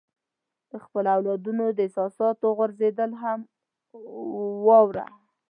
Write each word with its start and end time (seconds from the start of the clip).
د 0.69 0.71
خپلو 0.85 1.07
اولادونو 1.15 1.65
د 1.71 1.79
احساساتو 1.87 2.45
غورځېدل 2.57 3.11
هم 3.21 3.39
واوره. 4.67 5.05